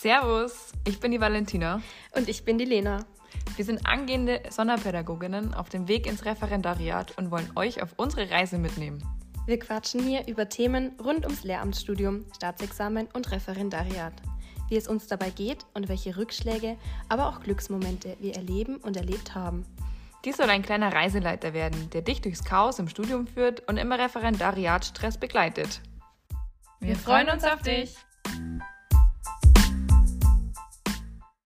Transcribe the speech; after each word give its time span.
Servus, 0.00 0.70
ich 0.86 1.00
bin 1.00 1.10
die 1.10 1.20
Valentina. 1.20 1.82
Und 2.14 2.28
ich 2.28 2.44
bin 2.44 2.56
die 2.56 2.64
Lena. 2.64 3.04
Wir 3.56 3.64
sind 3.64 3.84
angehende 3.84 4.40
Sonderpädagoginnen 4.48 5.54
auf 5.54 5.70
dem 5.70 5.88
Weg 5.88 6.06
ins 6.06 6.24
Referendariat 6.24 7.18
und 7.18 7.32
wollen 7.32 7.50
euch 7.56 7.82
auf 7.82 7.94
unsere 7.96 8.30
Reise 8.30 8.58
mitnehmen. 8.58 9.02
Wir 9.46 9.58
quatschen 9.58 10.00
hier 10.00 10.28
über 10.28 10.48
Themen 10.48 10.92
rund 11.04 11.24
ums 11.24 11.42
Lehramtsstudium, 11.42 12.26
Staatsexamen 12.36 13.08
und 13.12 13.32
Referendariat. 13.32 14.12
Wie 14.68 14.76
es 14.76 14.86
uns 14.86 15.08
dabei 15.08 15.30
geht 15.30 15.66
und 15.74 15.88
welche 15.88 16.16
Rückschläge, 16.16 16.76
aber 17.08 17.28
auch 17.28 17.40
Glücksmomente 17.40 18.16
wir 18.20 18.36
erleben 18.36 18.76
und 18.76 18.96
erlebt 18.96 19.34
haben. 19.34 19.66
Dies 20.24 20.36
soll 20.36 20.48
ein 20.48 20.62
kleiner 20.62 20.92
Reiseleiter 20.92 21.54
werden, 21.54 21.90
der 21.90 22.02
dich 22.02 22.20
durchs 22.20 22.44
Chaos 22.44 22.78
im 22.78 22.86
Studium 22.86 23.26
führt 23.26 23.68
und 23.68 23.78
immer 23.78 23.98
Referendariatstress 23.98 25.18
begleitet. 25.18 25.80
Wir 26.78 26.94
freuen 26.94 27.28
uns 27.30 27.42
auf 27.42 27.62
dich! 27.62 27.96